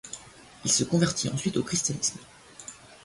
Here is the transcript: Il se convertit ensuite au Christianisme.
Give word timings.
Il 0.65 0.71
se 0.71 0.83
convertit 0.83 1.29
ensuite 1.29 1.57
au 1.57 1.63
Christianisme. 1.63 2.17